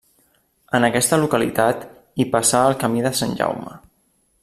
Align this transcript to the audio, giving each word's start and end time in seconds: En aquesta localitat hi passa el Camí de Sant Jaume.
En 0.77 0.87
aquesta 0.87 1.19
localitat 1.19 1.85
hi 2.17 2.27
passa 2.37 2.65
el 2.71 2.81
Camí 2.85 3.05
de 3.09 3.13
Sant 3.23 3.37
Jaume. 3.43 3.79